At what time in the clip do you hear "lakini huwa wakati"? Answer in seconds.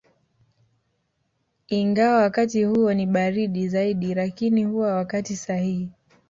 4.15-5.35